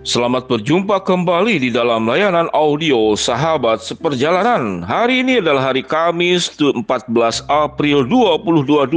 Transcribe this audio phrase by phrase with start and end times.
[0.00, 4.80] Selamat berjumpa kembali di dalam layanan audio Sahabat Seperjalanan.
[4.80, 6.80] Hari ini adalah hari Kamis 14
[7.52, 8.96] April 2022.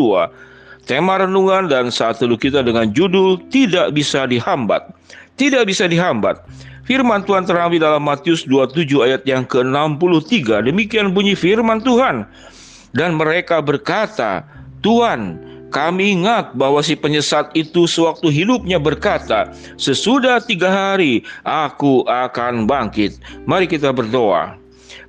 [0.88, 4.96] Tema renungan dan saat teduh kita dengan judul Tidak Bisa Dihambat.
[5.36, 6.40] Tidak bisa dihambat.
[6.88, 10.64] Firman Tuhan terambil dalam Matius 27 ayat yang ke-63.
[10.72, 12.24] Demikian bunyi firman Tuhan.
[12.96, 14.48] Dan mereka berkata,
[14.80, 15.36] Tuhan,
[15.74, 23.18] kami ingat bahwa si penyesat itu sewaktu hidupnya berkata, sesudah tiga hari aku akan bangkit.
[23.50, 24.63] Mari kita berdoa.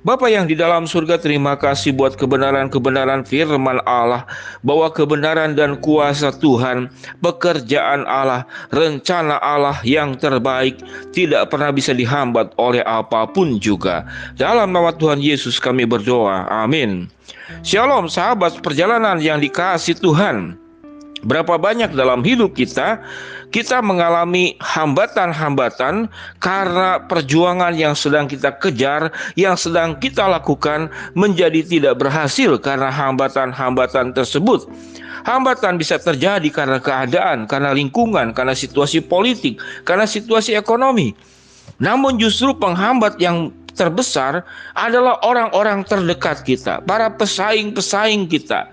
[0.05, 4.25] Bapa yang di dalam surga terima kasih buat kebenaran-kebenaran firman Allah
[4.61, 6.89] bahwa kebenaran dan kuasa Tuhan,
[7.21, 10.77] pekerjaan Allah, rencana Allah yang terbaik
[11.13, 14.05] tidak pernah bisa dihambat oleh apa pun juga.
[14.37, 16.45] Dalam nama Tuhan Yesus kami berdoa.
[16.49, 17.09] Amin.
[17.61, 20.64] Shalom sahabat perjalanan yang dikasih Tuhan.
[21.25, 23.01] Berapa banyak dalam hidup kita
[23.49, 26.05] kita mengalami hambatan-hambatan
[26.37, 34.13] karena perjuangan yang sedang kita kejar, yang sedang kita lakukan menjadi tidak berhasil karena hambatan-hambatan
[34.13, 34.69] tersebut.
[35.25, 41.17] Hambatan bisa terjadi karena keadaan, karena lingkungan, karena situasi politik, karena situasi ekonomi.
[41.81, 44.45] Namun justru penghambat yang terbesar
[44.77, 48.69] adalah orang-orang terdekat kita, para pesaing-pesaing kita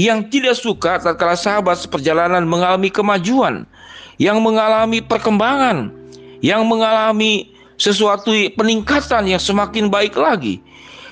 [0.00, 3.68] yang tidak suka tatkala sahabat seperjalanan mengalami kemajuan,
[4.16, 5.92] yang mengalami perkembangan,
[6.40, 10.62] yang mengalami sesuatu peningkatan yang semakin baik lagi.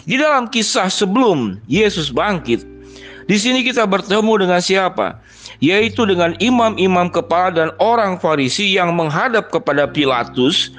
[0.02, 2.66] Di dalam kisah sebelum Yesus bangkit,
[3.30, 5.22] di sini kita bertemu dengan siapa?
[5.62, 10.74] Yaitu dengan imam-imam kepala dan orang Farisi yang menghadap kepada Pilatus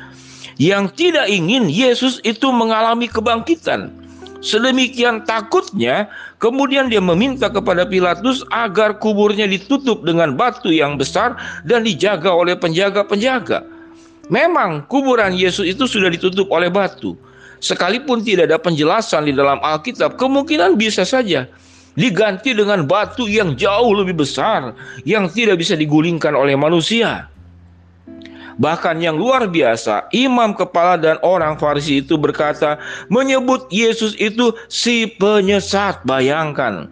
[0.60, 4.03] yang tidak ingin Yesus itu mengalami kebangkitan.
[4.44, 6.12] Sedemikian takutnya,
[6.44, 12.60] kemudian dia meminta kepada Pilatus agar kuburnya ditutup dengan batu yang besar dan dijaga oleh
[12.60, 13.64] penjaga-penjaga.
[14.28, 17.16] Memang kuburan Yesus itu sudah ditutup oleh batu.
[17.64, 21.48] Sekalipun tidak ada penjelasan di dalam Alkitab, kemungkinan bisa saja
[21.96, 24.76] diganti dengan batu yang jauh lebih besar
[25.08, 27.32] yang tidak bisa digulingkan oleh manusia.
[28.58, 32.78] Bahkan yang luar biasa, imam kepala dan orang Farisi itu berkata,
[33.10, 36.02] menyebut Yesus itu si penyesat.
[36.06, 36.90] Bayangkan.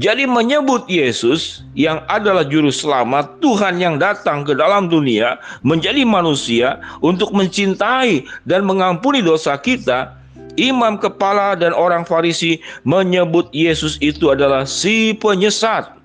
[0.00, 6.80] Jadi menyebut Yesus yang adalah juru selamat, Tuhan yang datang ke dalam dunia menjadi manusia
[7.04, 10.16] untuk mencintai dan mengampuni dosa kita,
[10.56, 15.99] imam kepala dan orang Farisi menyebut Yesus itu adalah si penyesat.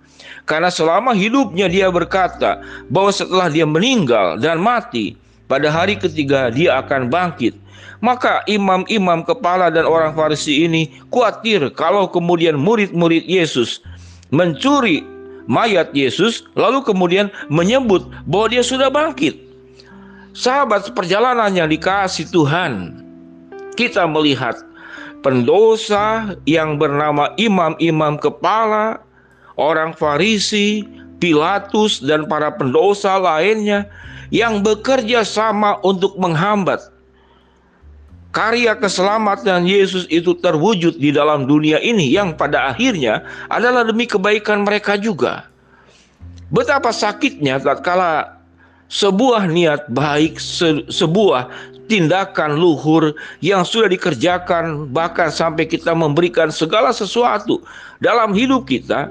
[0.46, 2.62] Karena selama hidupnya dia berkata
[2.94, 5.18] bahwa setelah dia meninggal dan mati,
[5.50, 7.58] pada hari ketiga dia akan bangkit.
[8.02, 13.82] Maka imam-imam kepala dan orang Farisi ini khawatir kalau kemudian murid-murid Yesus
[14.30, 15.02] mencuri
[15.50, 19.42] mayat Yesus lalu kemudian menyebut bahwa dia sudah bangkit.
[20.36, 23.00] Sahabat seperjalanan yang dikasih Tuhan,
[23.80, 24.60] kita melihat
[25.24, 29.05] pendosa yang bernama imam-imam kepala
[29.56, 30.84] orang Farisi,
[31.20, 33.88] Pilatus, dan para pendosa lainnya
[34.30, 36.96] yang bekerja sama untuk menghambat
[38.36, 44.68] karya keselamatan Yesus itu terwujud di dalam dunia ini yang pada akhirnya adalah demi kebaikan
[44.68, 45.48] mereka juga.
[46.52, 48.36] Betapa sakitnya tatkala
[48.92, 51.48] sebuah niat baik, se sebuah
[51.88, 57.64] tindakan luhur yang sudah dikerjakan bahkan sampai kita memberikan segala sesuatu
[58.04, 59.08] dalam hidup kita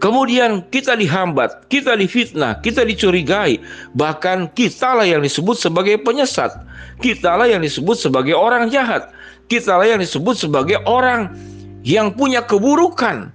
[0.00, 3.60] Kemudian kita dihambat, kita difitnah, kita dicurigai,
[3.92, 6.56] bahkan kitalah yang disebut sebagai penyesat.
[7.04, 9.12] Kitalah yang disebut sebagai orang jahat.
[9.52, 11.36] Kitalah yang disebut sebagai orang
[11.84, 13.28] yang punya keburukan.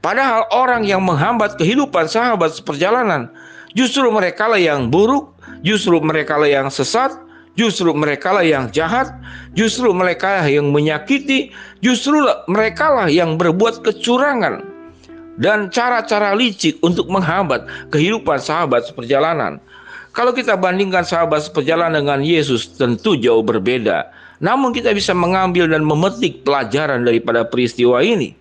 [0.00, 3.28] Padahal orang yang menghambat kehidupan sahabat seperjalanan,
[3.76, 7.12] justru mereka lah yang buruk, justru mereka lah yang sesat,
[7.52, 9.12] justru mereka lah yang jahat,
[9.52, 11.52] justru mereka lah yang menyakiti,
[11.84, 14.67] justru mereka lah yang berbuat kecurangan
[15.38, 19.62] dan cara-cara licik untuk menghambat kehidupan sahabat seperjalanan.
[20.10, 24.10] Kalau kita bandingkan sahabat seperjalanan dengan Yesus tentu jauh berbeda.
[24.42, 28.34] Namun kita bisa mengambil dan memetik pelajaran daripada peristiwa ini.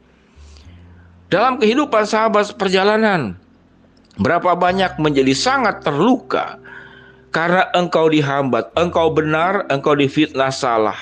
[1.29, 3.37] Dalam kehidupan sahabat seperjalanan,
[4.17, 6.57] berapa banyak menjadi sangat terluka
[7.29, 10.97] karena engkau dihambat, engkau benar, engkau difitnah salah.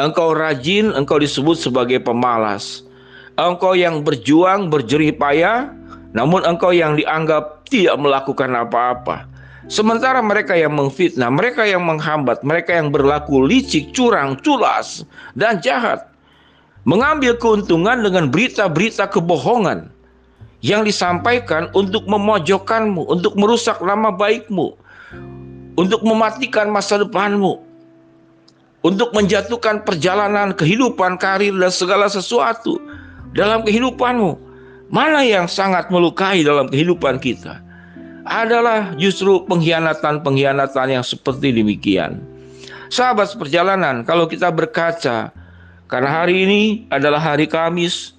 [0.00, 2.83] Engkau rajin, engkau disebut sebagai pemalas
[3.38, 5.70] engkau yang berjuang berjerih payah,
[6.14, 9.26] namun engkau yang dianggap tidak melakukan apa-apa.
[9.66, 16.04] Sementara mereka yang memfitnah, mereka yang menghambat, mereka yang berlaku licik, curang, culas, dan jahat,
[16.84, 19.88] mengambil keuntungan dengan berita-berita kebohongan
[20.60, 24.76] yang disampaikan untuk memojokkanmu, untuk merusak nama baikmu,
[25.80, 27.64] untuk mematikan masa depanmu,
[28.84, 32.83] untuk menjatuhkan perjalanan kehidupan, karir, dan segala sesuatu
[33.34, 34.38] dalam kehidupanmu.
[34.88, 37.58] Mana yang sangat melukai dalam kehidupan kita
[38.24, 42.22] adalah justru pengkhianatan-pengkhianatan yang seperti demikian.
[42.88, 45.34] Sahabat perjalanan, kalau kita berkaca,
[45.90, 46.62] karena hari ini
[46.94, 48.14] adalah hari Kamis,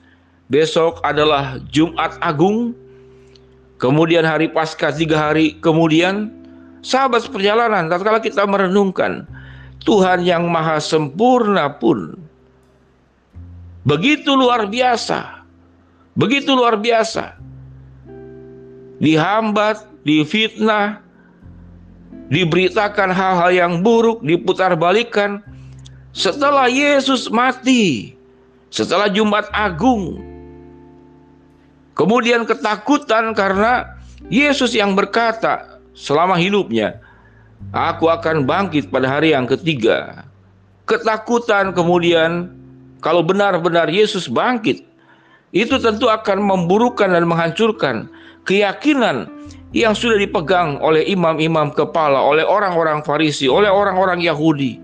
[0.52, 2.76] besok adalah Jumat Agung,
[3.80, 6.28] kemudian hari Paskah tiga hari kemudian,
[6.84, 9.24] sahabat perjalanan, tatkala kita merenungkan
[9.86, 12.25] Tuhan yang maha sempurna pun
[13.86, 15.36] begitu luar biasa
[16.16, 17.36] Begitu luar biasa.
[19.04, 21.04] Dihambat, difitnah,
[22.32, 25.44] diberitakan hal-hal yang buruk, diputar balikan.
[26.16, 28.16] Setelah Yesus mati,
[28.72, 30.24] setelah Jumat Agung,
[31.92, 34.00] kemudian ketakutan karena
[34.32, 37.04] Yesus yang berkata selama hidupnya,
[37.76, 40.24] Aku akan bangkit pada hari yang ketiga.
[40.88, 42.56] Ketakutan kemudian
[43.06, 44.82] kalau benar-benar Yesus bangkit,
[45.54, 48.10] itu tentu akan memburukan dan menghancurkan
[48.50, 49.30] keyakinan
[49.78, 54.82] yang sudah dipegang oleh imam-imam kepala, oleh orang-orang Farisi, oleh orang-orang Yahudi.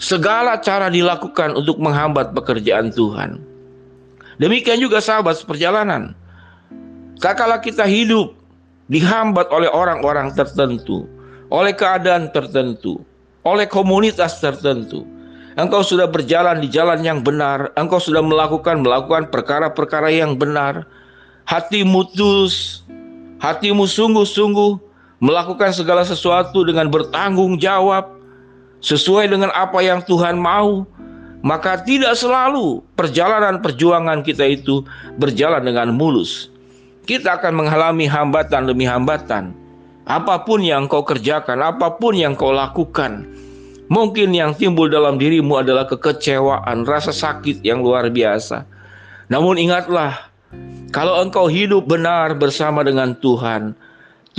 [0.00, 3.36] Segala cara dilakukan untuk menghambat pekerjaan Tuhan.
[4.40, 6.16] Demikian juga sahabat seperjalanan.
[7.20, 8.32] Kala kita hidup
[8.88, 11.04] dihambat oleh orang-orang tertentu,
[11.52, 13.04] oleh keadaan tertentu,
[13.44, 15.04] oleh komunitas tertentu,
[15.60, 20.88] engkau sudah berjalan di jalan yang benar, engkau sudah melakukan melakukan perkara-perkara yang benar,
[21.44, 22.80] hatimu tulus,
[23.44, 24.80] hatimu sungguh-sungguh
[25.20, 28.08] melakukan segala sesuatu dengan bertanggung jawab
[28.80, 30.88] sesuai dengan apa yang Tuhan mau,
[31.44, 34.80] maka tidak selalu perjalanan perjuangan kita itu
[35.20, 36.48] berjalan dengan mulus.
[37.04, 39.52] Kita akan mengalami hambatan demi hambatan.
[40.08, 43.28] Apa pun yang kau kerjakan, apa pun yang kau lakukan,
[43.90, 48.62] Mungkin yang timbul dalam dirimu adalah kekecewaan, rasa sakit yang luar biasa.
[49.26, 50.30] Namun ingatlah,
[50.94, 53.74] kalau engkau hidup benar bersama dengan Tuhan,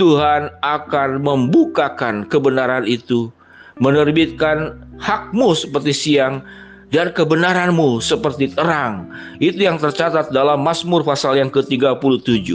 [0.00, 3.28] Tuhan akan membukakan kebenaran itu,
[3.76, 6.40] menerbitkan hakmu seperti siang
[6.88, 9.12] dan kebenaranmu seperti terang.
[9.36, 12.48] Itu yang tercatat dalam Mazmur pasal yang ke-37.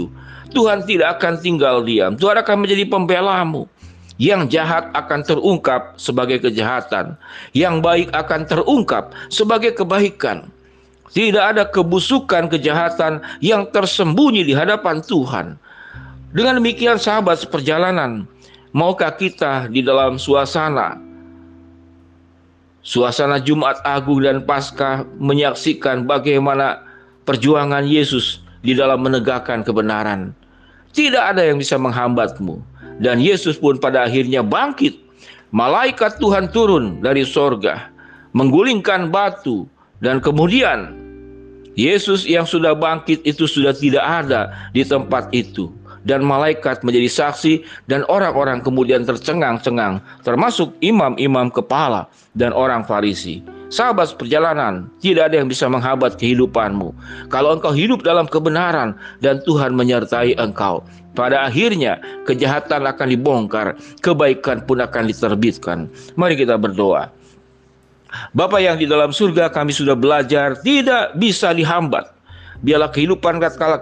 [0.50, 2.18] Tuhan tidak akan tinggal diam.
[2.18, 3.70] Tuhan akan menjadi pembelamu.
[4.18, 7.14] Yang jahat akan terungkap sebagai kejahatan,
[7.54, 10.50] yang baik akan terungkap sebagai kebaikan.
[11.14, 15.56] Tidak ada kebusukan kejahatan yang tersembunyi di hadapan Tuhan.
[16.34, 18.26] Dengan demikian sahabat seperjalanan,
[18.74, 21.00] maukah kita di dalam suasana
[22.88, 26.80] suasana Jumat Agung dan Paskah menyaksikan bagaimana
[27.28, 30.32] perjuangan Yesus di dalam menegakkan kebenaran.
[30.96, 32.64] Tidak ada yang bisa menghambatmu
[32.98, 35.06] dan Yesus pun pada akhirnya bangkit.
[35.56, 37.88] Malaikat Tuhan turun dari sorga,
[38.36, 39.64] menggulingkan batu,
[40.04, 40.92] dan kemudian
[41.78, 45.72] Yesus yang sudah bangkit itu sudah tidak ada di tempat itu.
[46.08, 53.44] Dan malaikat menjadi saksi dan orang-orang kemudian tercengang-cengang termasuk imam-imam kepala dan orang Farisi.
[53.68, 56.96] Sahabat perjalanan, tidak ada yang bisa menghabat kehidupanmu.
[57.28, 60.88] Kalau engkau hidup dalam kebenaran dan Tuhan menyertai engkau,
[61.18, 65.92] pada akhirnya kejahatan akan dibongkar, kebaikan pun akan diterbitkan.
[66.16, 67.12] Mari kita berdoa.
[68.32, 72.08] Bapak yang di dalam surga kami sudah belajar tidak bisa dihambat.
[72.64, 73.78] Biarlah kehidupan tatkala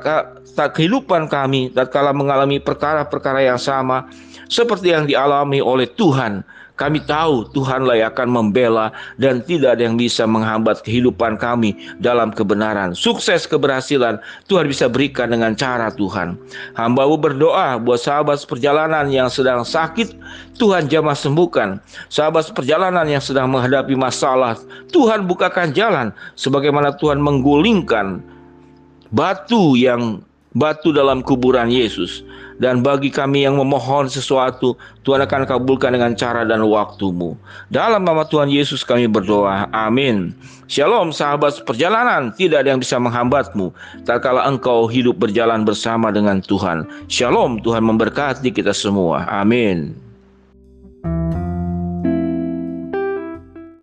[0.56, 4.10] kehidupan kami tatkala mengalami perkara-perkara yang sama
[4.48, 9.96] seperti yang dialami oleh Tuhan kami tahu Tuhanlah yang akan membela dan tidak ada yang
[9.96, 11.72] bisa menghambat kehidupan kami
[12.04, 12.92] dalam kebenaran.
[12.92, 14.20] Sukses keberhasilan
[14.52, 16.36] Tuhan bisa berikan dengan cara Tuhan.
[16.76, 20.20] Hambamu berdoa buat sahabat perjalanan yang sedang sakit,
[20.60, 21.80] Tuhan jamah sembuhkan.
[22.12, 24.60] Sahabat perjalanan yang sedang menghadapi masalah,
[24.92, 28.20] Tuhan bukakan jalan sebagaimana Tuhan menggulingkan
[29.16, 30.20] batu yang
[30.52, 32.20] batu dalam kuburan Yesus.
[32.56, 37.36] Dan bagi kami yang memohon sesuatu, Tuhan akan kabulkan dengan cara dan waktumu.
[37.68, 39.68] Dalam nama Tuhan Yesus kami berdoa.
[39.76, 40.32] Amin.
[40.66, 43.70] Shalom sahabat perjalanan, tidak ada yang bisa menghambatmu.
[44.08, 46.88] Tak kala engkau hidup berjalan bersama dengan Tuhan.
[47.06, 49.28] Shalom, Tuhan memberkati kita semua.
[49.30, 49.94] Amin.